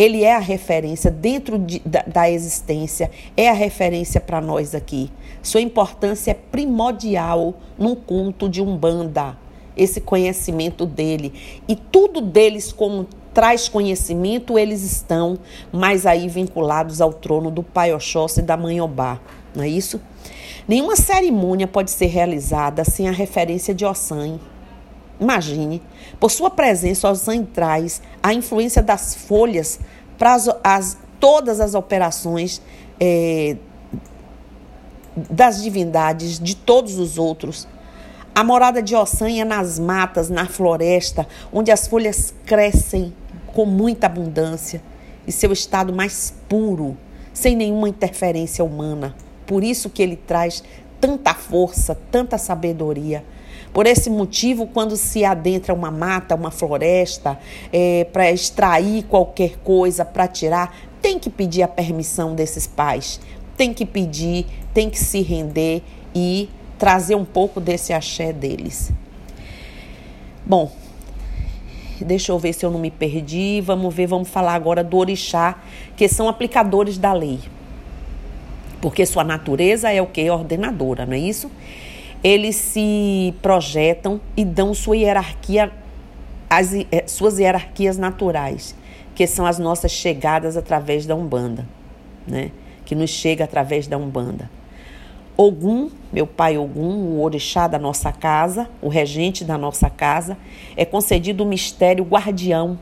ele 0.00 0.24
é 0.24 0.34
a 0.34 0.38
referência 0.38 1.10
dentro 1.10 1.58
de, 1.58 1.78
da, 1.80 2.02
da, 2.06 2.30
existência, 2.30 3.10
é 3.36 3.50
a 3.50 3.52
referência 3.52 4.18
para 4.18 4.40
nós 4.40 4.74
aqui. 4.74 5.10
Sua 5.42 5.60
importância 5.60 6.30
é 6.30 6.34
primordial 6.34 7.52
num 7.76 7.94
culto 7.94 8.48
de 8.48 8.62
Umbanda, 8.62 9.36
esse 9.76 10.00
conhecimento 10.00 10.86
dele. 10.86 11.34
E 11.68 11.76
tudo 11.76 12.22
deles, 12.22 12.72
como 12.72 13.06
traz 13.34 13.68
conhecimento, 13.68 14.58
eles 14.58 14.82
estão 14.82 15.38
mais 15.70 16.06
aí 16.06 16.28
vinculados 16.28 17.02
ao 17.02 17.12
trono 17.12 17.50
do 17.50 17.62
Pai 17.62 17.92
Oxóssi 17.92 18.40
e 18.40 18.42
da 18.42 18.56
Mãe 18.56 18.80
Obá, 18.80 19.20
não 19.54 19.62
é 19.62 19.68
isso? 19.68 20.00
Nenhuma 20.66 20.96
cerimônia 20.96 21.66
pode 21.66 21.90
ser 21.90 22.06
realizada 22.06 22.84
sem 22.84 23.06
a 23.06 23.12
referência 23.12 23.74
de 23.74 23.84
Ossan. 23.84 24.40
Imagine, 25.20 25.82
por 26.18 26.30
sua 26.30 26.50
presença, 26.50 27.10
Ossan 27.10 27.44
traz 27.44 28.00
a 28.22 28.32
influência 28.32 28.82
das 28.82 29.14
folhas 29.14 29.78
para 30.16 30.34
as, 30.34 30.48
as 30.64 30.96
todas 31.20 31.60
as 31.60 31.74
operações 31.74 32.62
é, 32.98 33.56
das 35.14 35.62
divindades, 35.62 36.38
de 36.38 36.56
todos 36.56 36.98
os 36.98 37.18
outros. 37.18 37.68
A 38.34 38.42
morada 38.42 38.82
de 38.82 38.96
Ossan 38.96 39.30
é 39.38 39.44
nas 39.44 39.78
matas, 39.78 40.30
na 40.30 40.46
floresta, 40.46 41.26
onde 41.52 41.70
as 41.70 41.86
folhas 41.86 42.32
crescem 42.46 43.12
com 43.46 43.66
muita 43.66 44.06
abundância 44.06 44.82
e 45.26 45.32
seu 45.32 45.52
estado 45.52 45.92
mais 45.92 46.32
puro, 46.48 46.96
sem 47.32 47.54
nenhuma 47.54 47.88
interferência 47.88 48.64
humana. 48.64 49.14
Por 49.46 49.62
isso 49.62 49.90
que 49.90 50.02
ele 50.02 50.16
traz 50.16 50.62
tanta 51.00 51.34
força, 51.34 51.98
tanta 52.10 52.38
sabedoria. 52.38 53.24
Por 53.72 53.86
esse 53.86 54.10
motivo, 54.10 54.66
quando 54.66 54.96
se 54.96 55.24
adentra 55.24 55.72
uma 55.72 55.90
mata, 55.90 56.34
uma 56.34 56.50
floresta, 56.50 57.38
é, 57.72 58.04
para 58.04 58.30
extrair 58.30 59.04
qualquer 59.04 59.58
coisa, 59.58 60.04
para 60.04 60.26
tirar, 60.26 60.76
tem 61.00 61.18
que 61.18 61.30
pedir 61.30 61.62
a 61.62 61.68
permissão 61.68 62.34
desses 62.34 62.66
pais, 62.66 63.20
tem 63.56 63.72
que 63.72 63.86
pedir, 63.86 64.46
tem 64.74 64.90
que 64.90 64.98
se 64.98 65.22
render 65.22 65.82
e 66.14 66.48
trazer 66.78 67.14
um 67.14 67.24
pouco 67.24 67.60
desse 67.60 67.92
axé 67.92 68.32
deles. 68.32 68.92
Bom, 70.44 70.72
deixa 72.00 72.32
eu 72.32 72.38
ver 72.38 72.52
se 72.52 72.64
eu 72.64 72.70
não 72.70 72.80
me 72.80 72.90
perdi. 72.90 73.60
Vamos 73.60 73.94
ver, 73.94 74.06
vamos 74.06 74.28
falar 74.28 74.54
agora 74.54 74.82
do 74.82 74.96
orixá, 74.96 75.60
que 75.96 76.08
são 76.08 76.28
aplicadores 76.28 76.98
da 76.98 77.12
lei. 77.12 77.38
Porque 78.80 79.04
sua 79.04 79.22
natureza 79.22 79.92
é 79.92 80.00
o 80.00 80.06
que? 80.06 80.28
Ordenadora, 80.30 81.04
não 81.04 81.12
é 81.12 81.18
isso? 81.18 81.50
Eles 82.22 82.56
se 82.56 83.34
projetam 83.40 84.20
e 84.36 84.44
dão 84.44 84.74
sua 84.74 84.96
hierarquia, 84.96 85.72
as, 86.48 86.74
eh, 86.74 87.04
suas 87.06 87.38
hierarquias 87.38 87.96
naturais, 87.96 88.74
que 89.14 89.26
são 89.26 89.46
as 89.46 89.58
nossas 89.58 89.90
chegadas 89.90 90.56
através 90.56 91.06
da 91.06 91.14
Umbanda, 91.14 91.66
né? 92.26 92.50
que 92.84 92.94
nos 92.94 93.10
chega 93.10 93.44
através 93.44 93.86
da 93.86 93.96
Umbanda. 93.96 94.50
Ogum, 95.36 95.90
meu 96.12 96.26
pai 96.26 96.58
Ogum, 96.58 97.16
o 97.16 97.22
orixá 97.22 97.66
da 97.66 97.78
nossa 97.78 98.12
casa, 98.12 98.68
o 98.82 98.88
regente 98.88 99.42
da 99.42 99.56
nossa 99.56 99.88
casa, 99.88 100.36
é 100.76 100.84
concedido 100.84 101.44
o 101.44 101.46
mistério 101.46 102.04
guardião. 102.04 102.78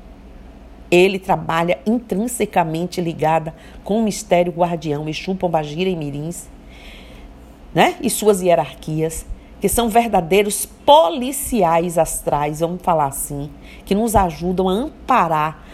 Ele 0.91 1.19
trabalha 1.19 1.79
intrinsecamente 1.87 3.01
ligada 3.01 3.55
com 3.85 4.01
o 4.01 4.03
mistério 4.03 4.51
guardião, 4.51 5.09
Exu, 5.09 5.35
Pombagira 5.37 5.89
e 5.89 5.95
Mirins 5.95 6.49
né? 7.79 7.95
E 8.03 8.11
suas 8.11 8.43
hierarquias, 8.43 9.25
que 9.61 9.69
são 9.69 9.89
verdadeiros 9.89 10.67
policiais 10.67 11.97
astrais, 11.97 12.59
vamos 12.59 12.83
falar 12.83 13.07
assim, 13.07 13.49
que 13.85 13.95
nos 13.95 14.17
ajudam 14.17 14.69
a 14.69 14.73
amparar, 14.73 15.65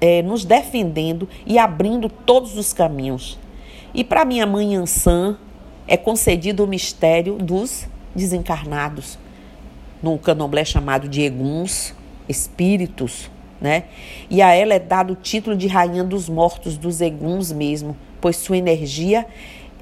é, 0.00 0.22
nos 0.22 0.44
defendendo 0.44 1.28
e 1.46 1.56
abrindo 1.56 2.08
todos 2.08 2.58
os 2.58 2.72
caminhos. 2.72 3.38
E 3.94 4.02
para 4.02 4.24
minha 4.24 4.44
mãe 4.44 4.74
Ansan 4.74 5.38
é 5.86 5.96
concedido 5.96 6.64
o 6.64 6.66
mistério 6.66 7.36
dos 7.36 7.86
desencarnados, 8.12 9.16
no 10.02 10.18
candomblé 10.18 10.64
chamado 10.64 11.08
de 11.08 11.22
Eguns, 11.22 11.94
espíritos, 12.28 13.30
né? 13.60 13.84
E 14.28 14.42
a 14.42 14.52
ela 14.52 14.74
é 14.74 14.80
dado 14.80 15.12
o 15.12 15.16
título 15.16 15.56
de 15.56 15.68
rainha 15.68 16.02
dos 16.02 16.28
mortos, 16.28 16.76
dos 16.76 17.00
Eguns 17.00 17.52
mesmo, 17.52 17.96
pois 18.20 18.34
sua 18.34 18.56
energia 18.56 19.24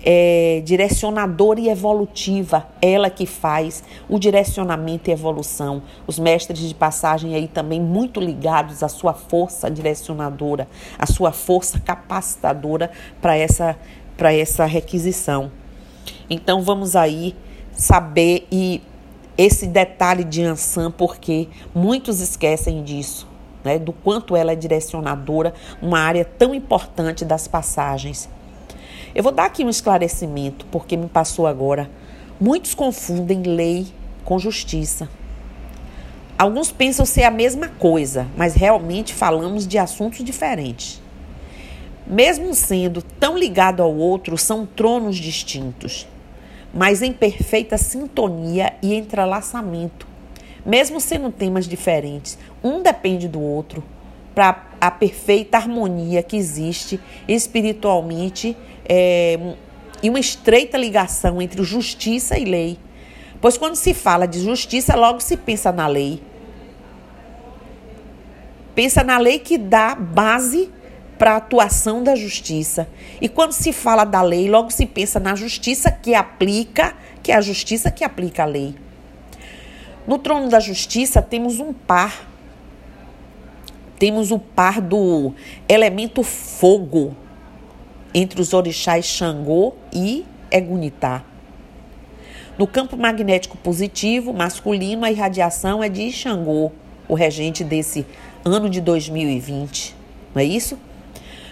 é, 0.04 0.60
direcionadora 0.64 1.58
e 1.58 1.68
evolutiva, 1.70 2.66
ela 2.82 3.08
que 3.08 3.24
faz 3.24 3.82
o 4.08 4.18
direcionamento 4.18 5.08
e 5.08 5.12
evolução. 5.12 5.82
Os 6.06 6.18
mestres 6.18 6.60
de 6.60 6.74
passagem 6.74 7.34
aí 7.34 7.48
também 7.48 7.80
muito 7.80 8.20
ligados 8.20 8.82
à 8.82 8.88
sua 8.88 9.14
força 9.14 9.70
direcionadora, 9.70 10.68
à 10.98 11.06
sua 11.06 11.32
força 11.32 11.80
capacitadora 11.80 12.90
para 13.22 13.34
essa, 13.34 13.76
para 14.16 14.32
essa 14.32 14.66
requisição. 14.66 15.50
Então 16.28 16.62
vamos 16.62 16.94
aí 16.94 17.34
saber 17.72 18.46
e 18.52 18.82
esse 19.36 19.66
detalhe 19.66 20.22
de 20.22 20.42
Ansan, 20.42 20.90
porque 20.90 21.48
muitos 21.74 22.20
esquecem 22.20 22.82
disso. 22.82 23.32
Né, 23.64 23.78
do 23.78 23.94
quanto 23.94 24.36
ela 24.36 24.52
é 24.52 24.54
direcionadora, 24.54 25.54
uma 25.80 25.98
área 25.98 26.22
tão 26.22 26.54
importante 26.54 27.24
das 27.24 27.48
passagens. 27.48 28.28
Eu 29.14 29.22
vou 29.22 29.30
dar 29.30 29.44
aqui 29.44 29.64
um 29.64 29.70
esclarecimento, 29.70 30.66
porque 30.72 30.96
me 30.96 31.06
passou 31.06 31.46
agora. 31.46 31.88
Muitos 32.40 32.74
confundem 32.74 33.42
lei 33.42 33.86
com 34.24 34.40
justiça. 34.40 35.08
Alguns 36.36 36.72
pensam 36.72 37.06
ser 37.06 37.22
a 37.22 37.30
mesma 37.30 37.68
coisa, 37.68 38.26
mas 38.36 38.54
realmente 38.54 39.14
falamos 39.14 39.68
de 39.68 39.78
assuntos 39.78 40.24
diferentes. 40.24 41.00
Mesmo 42.04 42.52
sendo 42.54 43.00
tão 43.00 43.38
ligado 43.38 43.84
ao 43.84 43.94
outro, 43.94 44.36
são 44.36 44.66
tronos 44.66 45.16
distintos, 45.16 46.08
mas 46.74 47.00
em 47.00 47.12
perfeita 47.12 47.78
sintonia 47.78 48.74
e 48.82 48.94
entrelaçamento. 48.94 50.08
Mesmo 50.66 51.00
sendo 51.00 51.30
temas 51.30 51.68
diferentes, 51.68 52.36
um 52.64 52.82
depende 52.82 53.28
do 53.28 53.40
outro 53.40 53.84
para 54.34 54.66
a 54.80 54.90
perfeita 54.90 55.56
harmonia 55.56 56.22
que 56.22 56.36
existe 56.36 56.98
espiritualmente 57.28 58.56
é, 58.88 59.38
e 60.02 60.10
uma 60.10 60.20
estreita 60.20 60.76
ligação 60.76 61.40
entre 61.40 61.62
justiça 61.62 62.38
e 62.38 62.44
lei. 62.44 62.78
Pois 63.40 63.58
quando 63.58 63.74
se 63.74 63.92
fala 63.92 64.26
de 64.26 64.40
justiça, 64.40 64.96
logo 64.96 65.20
se 65.20 65.36
pensa 65.36 65.70
na 65.70 65.86
lei. 65.86 66.22
Pensa 68.74 69.04
na 69.04 69.18
lei 69.18 69.38
que 69.38 69.56
dá 69.56 69.94
base 69.94 70.70
para 71.18 71.32
a 71.32 71.36
atuação 71.36 72.02
da 72.02 72.16
justiça. 72.16 72.88
E 73.20 73.28
quando 73.28 73.52
se 73.52 73.72
fala 73.72 74.04
da 74.04 74.20
lei, 74.20 74.48
logo 74.48 74.70
se 74.70 74.84
pensa 74.84 75.20
na 75.20 75.34
justiça 75.34 75.90
que 75.90 76.14
aplica, 76.14 76.94
que 77.22 77.30
é 77.30 77.36
a 77.36 77.40
justiça 77.40 77.90
que 77.90 78.02
aplica 78.02 78.42
a 78.42 78.46
lei. 78.46 78.74
No 80.06 80.18
trono 80.18 80.48
da 80.48 80.60
justiça 80.60 81.22
temos 81.22 81.60
um 81.60 81.72
par. 81.72 82.28
Temos 83.98 84.30
o 84.30 84.38
par 84.38 84.80
do 84.80 85.32
elemento 85.68 86.22
fogo, 86.22 87.16
entre 88.14 88.40
os 88.40 88.52
orixás 88.52 89.04
Xangô 89.04 89.74
e 89.92 90.24
Egunitá. 90.50 91.24
No 92.56 92.66
campo 92.66 92.96
magnético 92.96 93.56
positivo, 93.58 94.32
masculino, 94.32 95.04
a 95.04 95.10
irradiação 95.10 95.82
é 95.82 95.88
de 95.88 96.12
Xangô, 96.12 96.70
o 97.08 97.14
regente 97.14 97.64
desse 97.64 98.06
ano 98.44 98.70
de 98.70 98.80
2020. 98.80 99.96
Não 100.32 100.40
é 100.40 100.44
isso? 100.44 100.78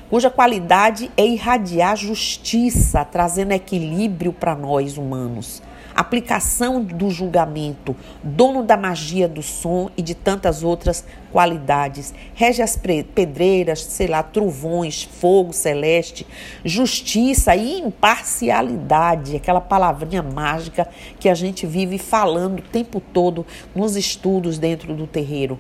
Cuja 0.08 0.30
qualidade 0.30 1.10
é 1.16 1.26
irradiar 1.26 1.96
justiça, 1.96 3.04
trazendo 3.04 3.52
equilíbrio 3.52 4.32
para 4.32 4.54
nós 4.54 4.96
humanos 4.96 5.60
aplicação 5.94 6.82
do 6.82 7.10
julgamento, 7.10 7.94
dono 8.22 8.62
da 8.62 8.76
magia 8.76 9.28
do 9.28 9.42
som 9.42 9.90
e 9.96 10.02
de 10.02 10.14
tantas 10.14 10.62
outras 10.62 11.04
qualidades. 11.30 12.14
Rege 12.34 12.62
as 12.62 12.76
pedreiras, 12.76 13.82
sei 13.82 14.06
lá, 14.06 14.22
trovões, 14.22 15.02
fogo 15.02 15.52
celeste, 15.52 16.26
justiça 16.64 17.54
e 17.56 17.80
imparcialidade, 17.80 19.36
aquela 19.36 19.60
palavrinha 19.60 20.22
mágica 20.22 20.88
que 21.18 21.28
a 21.28 21.34
gente 21.34 21.66
vive 21.66 21.98
falando 21.98 22.58
o 22.58 22.62
tempo 22.62 23.00
todo 23.00 23.46
nos 23.74 23.96
estudos 23.96 24.58
dentro 24.58 24.94
do 24.94 25.06
terreiro. 25.06 25.58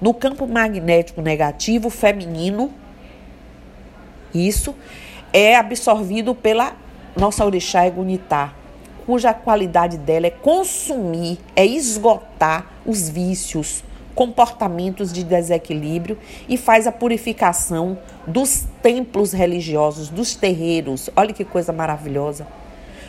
No 0.00 0.14
campo 0.14 0.46
magnético 0.46 1.20
negativo, 1.20 1.90
feminino, 1.90 2.72
isso 4.34 4.74
é 5.32 5.56
absorvido 5.56 6.34
pela 6.34 6.74
nossa 7.16 7.44
orixá 7.44 7.84
é 7.84 7.90
Gunitá, 7.90 8.54
cuja 9.06 9.34
qualidade 9.34 9.98
dela 9.98 10.26
é 10.26 10.30
consumir, 10.30 11.38
é 11.54 11.64
esgotar 11.64 12.66
os 12.86 13.08
vícios, 13.08 13.82
comportamentos 14.14 15.12
de 15.12 15.24
desequilíbrio 15.24 16.18
e 16.48 16.56
faz 16.56 16.86
a 16.86 16.92
purificação 16.92 17.98
dos 18.26 18.66
templos 18.82 19.32
religiosos, 19.32 20.08
dos 20.08 20.34
terreiros. 20.34 21.08
Olha 21.16 21.32
que 21.32 21.44
coisa 21.44 21.72
maravilhosa. 21.72 22.46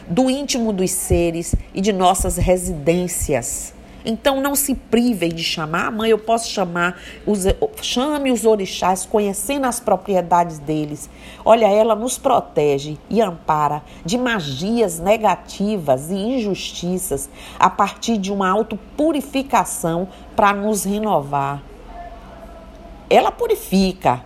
Do 0.08 0.30
íntimo 0.30 0.74
dos 0.74 0.92
seres 0.92 1.56
e 1.74 1.82
de 1.82 1.92
nossas 1.92 2.38
residências. 2.38 3.74
Então 4.06 4.42
não 4.42 4.56
se 4.56 4.74
privem 4.76 5.30
de 5.30 5.44
chamar. 5.44 5.92
Mãe, 5.92 6.10
eu 6.10 6.18
posso 6.18 6.50
chamar, 6.50 7.00
os, 7.26 7.46
chame 7.82 8.32
os 8.32 8.46
orixás, 8.46 9.06
conhecendo 9.06 9.66
as 9.66 9.80
propriedades 9.80 10.60
deles. 10.60 11.10
Olha, 11.46 11.68
ela 11.68 11.96
nos 11.96 12.18
protege 12.18 12.98
e 13.10 13.22
ampara 13.22 13.84
de 14.04 14.18
magias 14.18 15.00
negativas 15.00 16.10
e 16.10 16.16
injustiças 16.16 17.30
a 17.60 17.70
partir 17.70 18.18
de 18.18 18.32
uma 18.32 18.50
autopurificação 18.50 20.08
para 20.36 20.54
nos 20.54 20.84
renovar. 20.84 21.62
Ela 23.10 23.32
purifica 23.32 24.24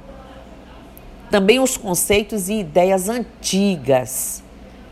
também 1.30 1.60
os 1.60 1.76
conceitos 1.76 2.50
e 2.50 2.60
ideias 2.60 3.10
antigas. 3.10 4.44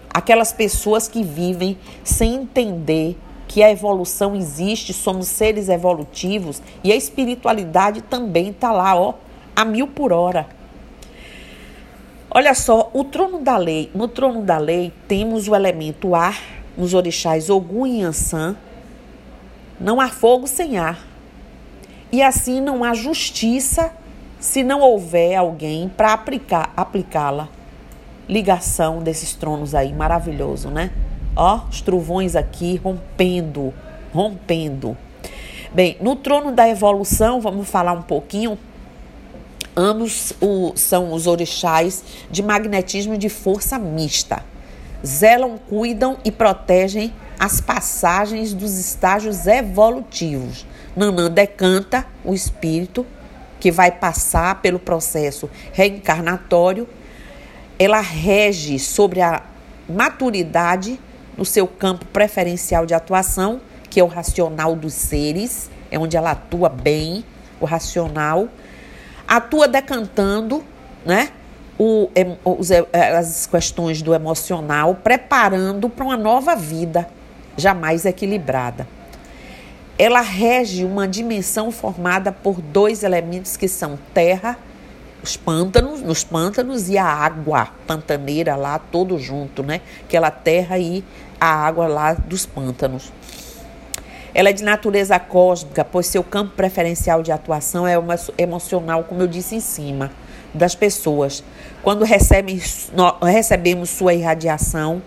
Aquelas 0.10 0.52
pessoas 0.52 1.08
que 1.08 1.24
vivem 1.24 1.78
sem 2.04 2.36
entender 2.36 3.18
que 3.54 3.62
a 3.62 3.70
evolução 3.70 4.36
existe, 4.36 4.92
somos 4.94 5.28
seres 5.28 5.70
evolutivos 5.70 6.60
e 6.84 6.92
a 6.92 6.96
espiritualidade 6.96 8.02
também 8.02 8.50
está 8.50 8.72
lá, 8.72 8.96
ó, 8.96 9.14
a 9.56 9.64
mil 9.64 9.86
por 9.86 10.12
hora. 10.12 10.48
Olha 12.32 12.56
só, 12.56 12.90
o 12.96 13.04
trono 13.04 13.42
da 13.42 13.56
lei. 13.56 13.92
No 13.94 14.08
trono 14.08 14.42
da 14.42 14.58
lei 14.58 14.92
temos 15.08 15.48
o 15.48 15.54
elemento 15.54 16.16
ar, 16.16 16.42
nos 16.76 16.96
orixás 16.96 17.48
Ogum 17.48 17.86
e 17.86 18.02
Ansan. 18.02 18.58
Não 19.80 20.02
há 20.02 20.10
fogo 20.10 20.48
sem 20.48 20.80
ar. 20.80 21.06
E 22.12 22.24
assim 22.24 22.60
não 22.60 22.84
há 22.84 22.96
justiça 22.96 23.94
se 24.40 24.64
não 24.64 24.82
houver 24.82 25.36
alguém 25.36 25.88
para 25.90 26.12
aplicar, 26.12 26.74
aplicá-la. 26.76 27.50
Ligação 28.28 29.04
desses 29.04 29.36
tronos 29.36 29.76
aí, 29.76 29.94
maravilhoso, 29.94 30.72
né? 30.72 30.90
Ó, 31.36 31.62
os 31.70 31.82
trovões 31.82 32.36
aqui 32.36 32.80
rompendo, 32.84 33.74
rompendo. 34.14 34.96
Bem, 35.74 35.98
no 36.00 36.16
trono 36.16 36.52
da 36.52 36.70
evolução, 36.70 37.42
vamos 37.42 37.68
falar 37.68 37.94
um 37.94 38.04
pouquinho. 38.04 38.58
Ambos 39.76 40.34
o, 40.40 40.74
são 40.76 41.12
os 41.12 41.26
orixás 41.26 42.04
de 42.30 42.44
magnetismo 42.44 43.18
de 43.18 43.30
força 43.30 43.80
mista. 43.80 44.44
Zelam, 45.04 45.58
cuidam 45.58 46.18
e 46.24 46.32
protegem 46.32 47.12
as 47.40 47.60
passagens 47.60 48.54
dos 48.54 48.78
estágios 48.78 49.48
evolutivos. 49.48 50.68
Nanã 50.96 51.30
decanta 51.30 52.06
o 52.24 52.36
espírito 52.36 53.04
que 53.60 53.72
vai 53.72 53.92
passar 53.92 54.62
pelo 54.62 54.78
processo 54.78 55.50
reencarnatório. 55.72 56.88
Ela 57.80 58.00
rege 58.00 58.78
sobre 58.78 59.22
a 59.22 59.42
maturidade 59.90 61.00
no 61.38 61.46
seu 61.46 61.68
campo 61.68 62.06
preferencial 62.06 62.86
de 62.86 62.94
atuação, 62.94 63.62
que 63.90 64.00
é 64.00 64.04
o 64.04 64.08
racional 64.08 64.76
dos 64.76 64.94
seres, 64.94 65.70
é 65.92 66.00
onde 66.00 66.18
ela 66.18 66.32
atua 66.32 66.70
bem, 66.70 67.24
o 67.60 67.66
racional. 67.66 68.48
Atua 69.28 69.68
decantando, 69.68 70.64
né? 71.06 71.30
O, 71.78 72.10
os, 72.46 72.70
as 72.72 73.48
questões 73.48 74.02
do 74.02 74.14
emocional, 74.14 74.96
preparando 74.96 75.90
para 75.90 76.06
uma 76.06 76.18
nova 76.18 76.56
vida, 76.56 77.08
jamais 77.58 78.06
equilibrada. 78.06 78.88
Ela 79.98 80.22
rege 80.22 80.84
uma 80.84 81.08
dimensão 81.08 81.72
formada 81.72 82.32
por 82.32 82.62
dois 82.62 83.04
elementos 83.04 83.58
que 83.58 83.68
são 83.68 83.98
terra 84.14 84.58
e 84.58 84.73
os 85.24 85.38
pântanos, 85.38 86.02
nos 86.02 86.24
pântanos 86.24 86.90
e 86.90 86.98
a 86.98 87.06
água 87.06 87.70
pantaneira 87.88 88.56
lá, 88.58 88.78
todo 88.78 89.18
junto, 89.18 89.64
né? 89.64 89.80
Aquela 90.04 90.30
terra 90.30 90.78
e 90.78 91.02
a 91.40 91.48
água 91.48 91.88
lá 91.88 92.14
dos 92.14 92.46
pântanos. 92.46 93.12
Ela 94.34 94.50
é 94.50 94.54
de 94.54 94.64
natureza 94.64 95.18
cósmica, 95.20 95.86
pois 95.86 96.08
seu 96.08 96.24
campo 96.24 96.54
preferencial 96.56 97.24
de 97.24 97.32
atuação 97.32 97.88
é 97.88 97.94
emocional, 98.38 99.06
como 99.06 99.22
eu 99.22 99.28
disse 99.28 99.56
em 99.56 99.60
cima, 99.60 100.12
das 100.54 100.76
pessoas. 100.76 101.44
Quando 101.82 102.04
recebem, 102.04 102.60
recebemos 103.22 103.92
sua 103.92 104.14
irradiação, 104.14 105.02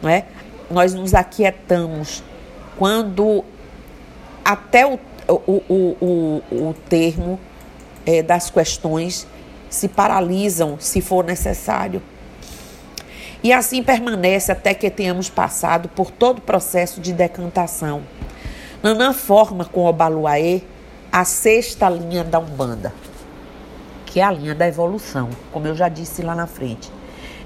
não 0.00 0.08
é? 0.08 0.24
nós 0.70 0.94
nos 0.94 1.14
aquietamos. 1.14 2.22
Quando 2.76 3.44
até 4.44 4.86
o, 4.86 4.98
o, 5.28 5.62
o, 5.68 5.96
o, 6.00 6.68
o 6.68 6.74
termo 6.88 7.38
é, 8.06 8.22
das 8.22 8.48
questões 8.48 9.26
se 9.68 9.88
paralisam 9.88 10.76
se 10.78 11.00
for 11.00 11.24
necessário. 11.24 12.02
E 13.42 13.52
assim 13.52 13.82
permanece 13.82 14.50
até 14.50 14.74
que 14.74 14.90
tenhamos 14.90 15.30
passado 15.30 15.88
por 15.88 16.10
todo 16.10 16.38
o 16.38 16.42
processo 16.42 17.00
de 17.00 17.12
decantação. 17.12 18.02
Nanã 18.82 19.12
forma 19.12 19.64
com 19.64 19.84
o 19.84 19.92
Baluaê 19.92 20.62
a 21.10 21.24
sexta 21.24 21.88
linha 21.88 22.24
da 22.24 22.38
Umbanda, 22.38 22.92
que 24.06 24.20
é 24.20 24.24
a 24.24 24.30
linha 24.30 24.54
da 24.54 24.66
evolução, 24.66 25.30
como 25.52 25.66
eu 25.66 25.74
já 25.74 25.88
disse 25.88 26.22
lá 26.22 26.34
na 26.34 26.46
frente. 26.46 26.90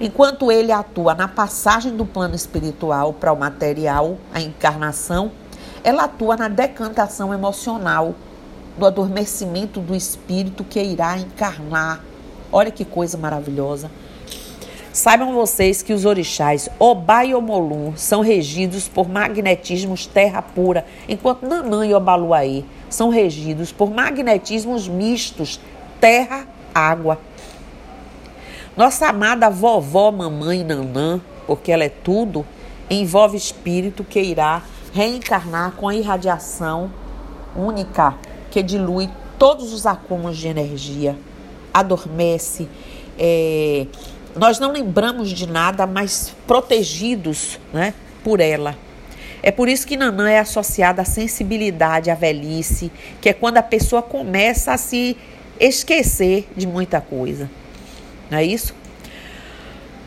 Enquanto 0.00 0.50
ele 0.50 0.72
atua 0.72 1.14
na 1.14 1.28
passagem 1.28 1.96
do 1.96 2.04
plano 2.04 2.34
espiritual 2.34 3.12
para 3.12 3.32
o 3.32 3.38
material, 3.38 4.16
a 4.34 4.40
encarnação, 4.40 5.30
ela 5.84 6.04
atua 6.04 6.36
na 6.36 6.48
decantação 6.48 7.32
emocional, 7.32 8.14
do 8.76 8.86
adormecimento 8.86 9.80
do 9.80 9.94
espírito 9.94 10.64
que 10.64 10.82
irá 10.82 11.18
encarnar 11.18 12.02
Olha 12.52 12.70
que 12.70 12.84
coisa 12.84 13.16
maravilhosa. 13.16 13.90
Saibam 14.92 15.32
vocês 15.32 15.80
que 15.80 15.94
os 15.94 16.04
orixás 16.04 16.68
Obá 16.78 17.24
e 17.24 17.34
Omolum 17.34 17.96
são 17.96 18.20
regidos 18.20 18.88
por 18.88 19.08
magnetismos 19.08 20.06
terra 20.06 20.42
pura, 20.42 20.84
enquanto 21.08 21.46
Nanã 21.46 21.86
e 21.86 21.94
Obaluaê 21.94 22.62
são 22.90 23.08
regidos 23.08 23.72
por 23.72 23.90
magnetismos 23.90 24.86
mistos 24.86 25.58
terra-água. 25.98 27.18
Nossa 28.76 29.08
amada 29.08 29.48
vovó, 29.48 30.10
mamãe 30.10 30.62
Nanã, 30.62 31.22
porque 31.46 31.72
ela 31.72 31.84
é 31.84 31.88
tudo, 31.88 32.44
envolve 32.90 33.34
espírito 33.34 34.04
que 34.04 34.20
irá 34.20 34.62
reencarnar 34.92 35.72
com 35.72 35.88
a 35.88 35.94
irradiação 35.94 36.90
única 37.56 38.14
que 38.50 38.62
dilui 38.62 39.08
todos 39.38 39.72
os 39.72 39.86
acúmulos 39.86 40.36
de 40.36 40.48
energia 40.48 41.16
adormece. 41.72 42.68
É, 43.18 43.86
nós 44.34 44.58
não 44.58 44.72
lembramos 44.72 45.30
de 45.30 45.46
nada, 45.46 45.86
mas 45.86 46.34
protegidos 46.46 47.58
né, 47.72 47.94
por 48.24 48.40
ela. 48.40 48.76
É 49.42 49.50
por 49.50 49.68
isso 49.68 49.86
que 49.86 49.96
Nanã 49.96 50.30
é 50.30 50.38
associada 50.38 51.02
à 51.02 51.04
sensibilidade, 51.04 52.10
à 52.10 52.14
velhice, 52.14 52.92
que 53.20 53.28
é 53.28 53.32
quando 53.32 53.58
a 53.58 53.62
pessoa 53.62 54.00
começa 54.00 54.72
a 54.72 54.78
se 54.78 55.16
esquecer 55.58 56.48
de 56.56 56.66
muita 56.66 57.00
coisa. 57.00 57.50
Não 58.30 58.38
é 58.38 58.44
isso? 58.44 58.74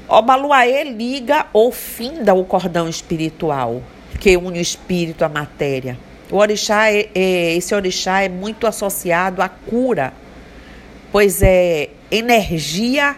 Obaluaê 0.07 0.83
liga 0.83 1.47
ou 1.51 1.71
finda 1.71 2.33
o 2.33 2.45
cordão 2.45 2.87
espiritual, 2.87 3.81
que 4.19 4.37
une 4.37 4.59
o 4.59 4.61
espírito 4.61 5.25
à 5.25 5.29
matéria. 5.29 5.97
O 6.31 6.37
orixá 6.37 6.91
é, 6.91 7.09
é, 7.13 7.55
esse 7.55 7.75
orixá 7.75 8.21
é 8.21 8.29
muito 8.29 8.65
associado 8.65 9.41
à 9.41 9.49
cura 9.49 10.13
pois 11.15 11.41
é 11.41 11.91
energia 12.11 13.15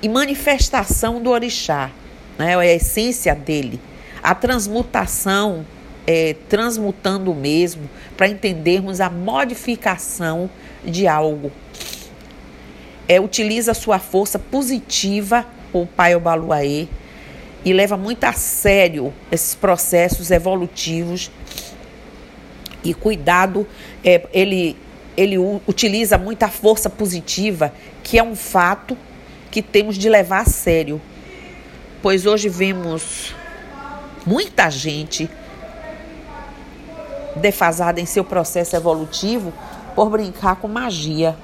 e 0.00 0.08
manifestação 0.08 1.20
do 1.20 1.30
orixá, 1.30 1.90
né? 2.38 2.52
é 2.52 2.54
a 2.54 2.74
essência 2.76 3.34
dele. 3.34 3.80
A 4.22 4.32
transmutação, 4.32 5.66
é, 6.06 6.36
transmutando 6.48 7.34
mesmo, 7.34 7.90
para 8.16 8.28
entendermos 8.28 9.00
a 9.00 9.10
modificação 9.10 10.48
de 10.84 11.08
algo. 11.08 11.50
É, 13.08 13.20
utiliza 13.20 13.74
sua 13.74 13.98
força 13.98 14.38
positiva, 14.38 15.44
o 15.72 15.84
Pai 15.84 16.14
Obaluaê, 16.14 16.86
e 17.64 17.72
leva 17.72 17.96
muito 17.96 18.22
a 18.22 18.32
sério 18.32 19.12
esses 19.32 19.52
processos 19.52 20.30
evolutivos 20.30 21.28
e 22.84 22.94
cuidado, 22.94 23.66
é, 24.04 24.28
ele 24.32 24.76
ele 25.16 25.38
utiliza 25.66 26.18
muita 26.18 26.48
força 26.48 26.90
positiva, 26.90 27.72
que 28.02 28.18
é 28.18 28.22
um 28.22 28.36
fato 28.36 28.96
que 29.50 29.62
temos 29.62 29.96
de 29.96 30.08
levar 30.08 30.40
a 30.40 30.44
sério. 30.44 31.00
Pois 32.02 32.26
hoje 32.26 32.48
vemos 32.48 33.34
muita 34.26 34.70
gente 34.70 35.30
defasada 37.36 38.00
em 38.00 38.06
seu 38.06 38.24
processo 38.24 38.76
evolutivo 38.76 39.52
por 39.94 40.10
brincar 40.10 40.56
com 40.56 40.68
magia. 40.68 41.36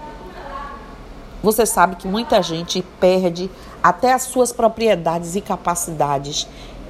Você 1.43 1.67
sabe 1.67 1.97
que 1.97 2.07
muita 2.07 2.43
gente 2.43 2.85
perde 3.01 3.51
até 3.83 4.13
as 4.13 4.23
suas 4.23 4.53
propriedades 4.53 5.35
e 5.35 5.41
capacidades 5.41 6.47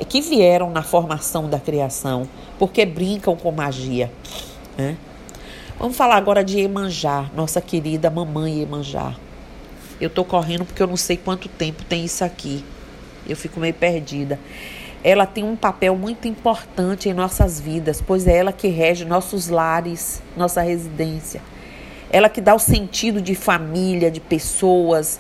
que 0.09 0.21
vieram 0.21 0.71
na 0.71 0.83
formação 0.83 1.49
da 1.49 1.59
criação, 1.59 2.29
porque 2.59 2.85
brincam 2.85 3.37
com 3.37 3.51
magia. 3.53 4.13
Né? 4.77 4.97
Vamos 5.83 5.97
falar 5.97 6.15
agora 6.15 6.45
de 6.45 6.61
Emanjá, 6.61 7.29
nossa 7.35 7.61
querida 7.61 8.09
mamãe 8.09 8.63
Emanjá. 8.63 9.17
Eu 10.01 10.09
tô 10.09 10.25
correndo 10.25 10.65
porque 10.65 10.81
eu 10.81 10.87
não 10.87 10.97
sei 10.97 11.17
quanto 11.17 11.49
tempo 11.49 11.83
tem 11.83 12.05
isso 12.05 12.25
aqui. 12.25 12.65
Eu 13.29 13.35
fico 13.35 13.59
meio 13.59 13.75
perdida. 13.75 14.39
Ela 15.03 15.27
tem 15.27 15.43
um 15.43 15.57
papel 15.57 15.97
muito 15.97 16.29
importante 16.29 17.09
em 17.09 17.13
nossas 17.13 17.61
vidas, 17.61 18.01
pois 18.01 18.29
é 18.29 18.37
ela 18.37 18.53
que 18.53 18.69
rege 18.69 19.05
nossos 19.05 19.49
lares, 19.49 20.23
nossa 20.37 20.63
residência. 20.63 21.43
Ela 22.13 22.29
que 22.29 22.41
dá 22.41 22.55
o 22.55 22.61
sentido 22.61 23.21
de 23.21 23.35
família, 23.35 24.09
de 24.09 24.21
pessoas. 24.21 25.19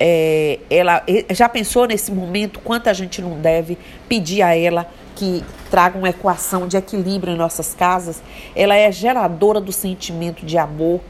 É, 0.00 0.58
ela 0.68 1.04
já 1.30 1.48
pensou 1.48 1.86
nesse 1.86 2.10
momento 2.10 2.58
quanto 2.58 2.88
a 2.88 2.92
gente 2.92 3.22
não 3.22 3.40
deve 3.40 3.78
pedir 4.08 4.42
a 4.42 4.52
ela 4.52 4.90
que 5.20 5.44
traga 5.70 5.98
uma 5.98 6.08
equação 6.08 6.66
de 6.66 6.78
equilíbrio 6.78 7.34
em 7.34 7.36
nossas 7.36 7.74
casas? 7.74 8.22
Ela 8.56 8.74
é 8.74 8.90
geradora 8.90 9.60
do 9.60 9.70
sentimento 9.70 10.46
de 10.46 10.56
amor 10.56 11.00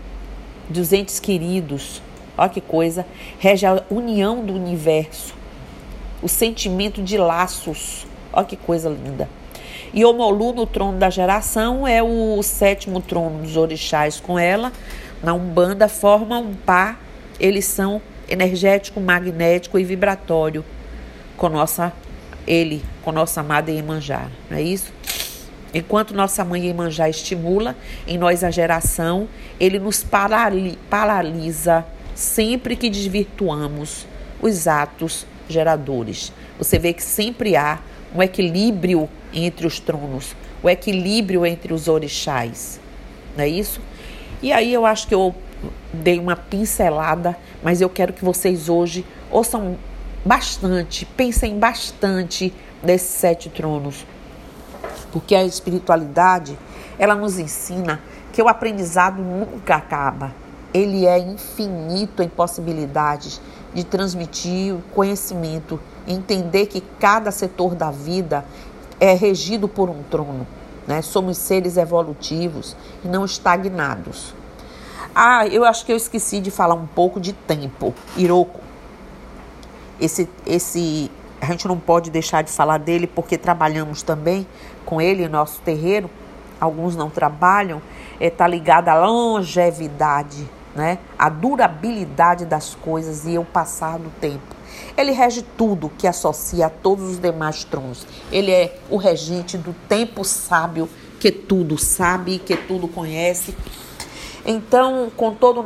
dos 0.68 0.92
entes 0.92 1.20
queridos, 1.20 2.02
Olha 2.36 2.48
que 2.48 2.60
coisa. 2.60 3.04
Rege 3.38 3.66
a 3.66 3.82
união 3.90 4.42
do 4.42 4.54
universo. 4.54 5.34
O 6.22 6.28
sentimento 6.28 7.02
de 7.02 7.18
laços. 7.18 8.06
Olha 8.32 8.46
que 8.46 8.56
coisa 8.56 8.88
linda. 8.88 9.28
E 9.92 10.04
Omolu 10.06 10.54
no 10.54 10.64
trono 10.64 10.96
da 10.96 11.10
geração 11.10 11.86
é 11.86 12.02
o 12.02 12.42
sétimo 12.42 13.02
trono 13.02 13.42
dos 13.42 13.58
orixás 13.58 14.18
com 14.18 14.38
ela. 14.38 14.72
Na 15.22 15.34
Umbanda 15.34 15.86
forma 15.86 16.38
um 16.38 16.54
par. 16.54 16.98
Eles 17.38 17.66
são 17.66 18.00
energético, 18.26 19.00
magnético 19.00 19.78
e 19.78 19.84
vibratório 19.84 20.64
com 21.36 21.48
nossa 21.50 21.92
ele, 22.50 22.82
com 23.02 23.12
nossa 23.12 23.42
amada 23.42 23.70
Iemanjá, 23.70 24.28
não 24.50 24.58
é 24.58 24.62
isso? 24.62 24.92
Enquanto 25.72 26.12
nossa 26.12 26.44
mãe 26.44 26.66
Iemanjá 26.66 27.08
estimula 27.08 27.76
em 28.08 28.18
nós 28.18 28.42
a 28.42 28.50
geração, 28.50 29.28
ele 29.60 29.78
nos 29.78 30.04
paralisa 30.90 31.84
sempre 32.12 32.74
que 32.74 32.90
desvirtuamos 32.90 34.04
os 34.42 34.66
atos 34.66 35.24
geradores. 35.48 36.32
Você 36.58 36.76
vê 36.76 36.92
que 36.92 37.04
sempre 37.04 37.54
há 37.54 37.78
um 38.12 38.20
equilíbrio 38.20 39.08
entre 39.32 39.64
os 39.64 39.78
tronos, 39.78 40.34
o 40.60 40.68
equilíbrio 40.68 41.46
entre 41.46 41.72
os 41.72 41.86
orixás. 41.86 42.80
Não 43.36 43.44
é 43.44 43.48
isso? 43.48 43.80
E 44.42 44.52
aí 44.52 44.74
eu 44.74 44.84
acho 44.84 45.06
que 45.06 45.14
eu 45.14 45.32
dei 45.92 46.18
uma 46.18 46.34
pincelada, 46.34 47.36
mas 47.62 47.80
eu 47.80 47.88
quero 47.88 48.12
que 48.12 48.24
vocês 48.24 48.68
hoje 48.68 49.06
ouçam 49.30 49.78
bastante, 50.24 51.04
pensem 51.04 51.58
bastante 51.58 52.52
desses 52.82 53.10
sete 53.10 53.48
tronos. 53.48 54.06
Porque 55.12 55.34
a 55.34 55.44
espiritualidade, 55.44 56.58
ela 56.98 57.14
nos 57.14 57.38
ensina 57.38 58.00
que 58.32 58.42
o 58.42 58.48
aprendizado 58.48 59.22
nunca 59.22 59.76
acaba 59.76 60.32
ele 60.72 61.06
é 61.06 61.18
infinito 61.18 62.22
em 62.22 62.28
possibilidades 62.28 63.40
de 63.74 63.84
transmitir 63.84 64.74
o 64.74 64.82
conhecimento, 64.94 65.80
entender 66.06 66.66
que 66.66 66.80
cada 66.98 67.30
setor 67.30 67.74
da 67.74 67.90
vida 67.90 68.44
é 68.98 69.14
regido 69.14 69.68
por 69.68 69.88
um 69.88 70.02
trono. 70.04 70.46
Né? 70.86 71.02
Somos 71.02 71.38
seres 71.38 71.76
evolutivos 71.76 72.76
e 73.04 73.08
não 73.08 73.24
estagnados. 73.24 74.34
Ah, 75.14 75.46
eu 75.46 75.64
acho 75.64 75.84
que 75.84 75.92
eu 75.92 75.96
esqueci 75.96 76.40
de 76.40 76.50
falar 76.50 76.74
um 76.74 76.86
pouco 76.86 77.20
de 77.20 77.32
tempo. 77.32 77.94
Iroko. 78.16 78.60
Esse, 80.00 80.28
esse, 80.46 81.10
a 81.40 81.46
gente 81.46 81.66
não 81.68 81.78
pode 81.78 82.10
deixar 82.10 82.42
de 82.42 82.50
falar 82.50 82.78
dele 82.78 83.06
porque 83.06 83.36
trabalhamos 83.36 84.02
também 84.02 84.46
com 84.84 85.00
ele 85.00 85.24
em 85.24 85.28
nosso 85.28 85.60
terreiro. 85.60 86.10
Alguns 86.60 86.96
não 86.96 87.10
trabalham. 87.10 87.80
Está 88.20 88.46
é, 88.46 88.48
ligado 88.48 88.88
à 88.88 89.06
longevidade 89.06 90.48
né? 90.74 90.98
a 91.18 91.28
durabilidade 91.28 92.44
das 92.44 92.74
coisas 92.74 93.26
e 93.26 93.36
o 93.38 93.44
passar 93.44 93.98
do 93.98 94.10
tempo. 94.20 94.56
Ele 94.96 95.12
rege 95.12 95.42
tudo 95.42 95.90
que 95.98 96.06
associa 96.06 96.66
a 96.66 96.70
todos 96.70 97.10
os 97.10 97.18
demais 97.18 97.64
tronos. 97.64 98.06
Ele 98.30 98.50
é 98.50 98.78
o 98.88 98.96
regente 98.96 99.58
do 99.58 99.74
tempo 99.88 100.24
sábio 100.24 100.88
que 101.18 101.30
tudo 101.30 101.76
sabe, 101.76 102.38
que 102.38 102.56
tudo 102.56 102.88
conhece. 102.88 103.54
Então, 104.46 105.10
com 105.16 105.34
todo 105.34 105.60
o 105.60 105.62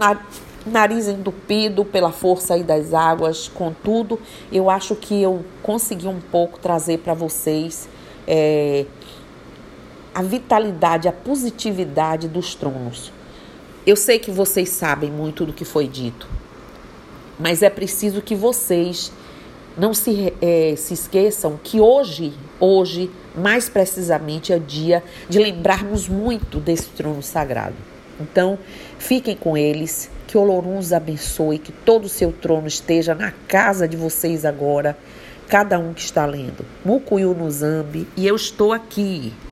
nariz 0.66 1.08
entupido 1.08 1.84
pela 1.84 2.10
força 2.10 2.54
aí 2.54 2.62
das 2.62 2.94
águas, 2.94 3.48
contudo, 3.48 4.20
eu 4.50 4.70
acho 4.70 4.94
que 4.94 5.22
eu 5.22 5.44
consegui 5.62 6.06
um 6.06 6.20
pouco 6.20 6.58
trazer 6.58 6.98
para 6.98 7.14
vocês 7.14 7.88
é, 8.26 8.86
a 10.14 10.22
vitalidade, 10.22 11.08
a 11.08 11.12
positividade 11.12 12.28
dos 12.28 12.54
tronos. 12.54 13.12
Eu 13.86 13.96
sei 13.96 14.18
que 14.18 14.30
vocês 14.30 14.70
sabem 14.70 15.10
muito 15.10 15.44
do 15.44 15.52
que 15.52 15.64
foi 15.64 15.86
dito, 15.86 16.26
mas 17.38 17.62
é 17.62 17.68
preciso 17.68 18.22
que 18.22 18.34
vocês 18.34 19.12
não 19.76 19.92
se, 19.92 20.32
é, 20.40 20.74
se 20.76 20.94
esqueçam 20.94 21.58
que 21.62 21.80
hoje, 21.80 22.32
hoje, 22.60 23.10
mais 23.34 23.68
precisamente, 23.68 24.52
é 24.52 24.58
dia 24.58 25.02
de 25.28 25.38
lembrarmos 25.38 26.08
muito 26.08 26.60
desse 26.60 26.88
trono 26.90 27.22
sagrado. 27.22 27.74
Então, 28.20 28.58
fiquem 28.98 29.36
com 29.36 29.56
eles, 29.56 30.08
que 30.34 30.38
Olorum 30.38 30.78
os 30.78 30.92
abençoe, 30.92 31.60
que 31.60 31.70
todo 31.70 32.06
o 32.06 32.08
seu 32.08 32.32
trono 32.32 32.66
esteja 32.66 33.14
na 33.14 33.30
casa 33.46 33.86
de 33.86 33.96
vocês 33.96 34.44
agora, 34.44 34.98
cada 35.46 35.78
um 35.78 35.94
que 35.94 36.00
está 36.00 36.26
lendo. 36.26 36.66
Mucuyu 36.84 37.32
no 37.32 37.48
Zambi, 37.48 38.08
e 38.16 38.26
eu 38.26 38.34
estou 38.34 38.72
aqui. 38.72 39.32